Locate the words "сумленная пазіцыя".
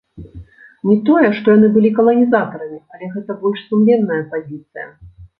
3.67-4.87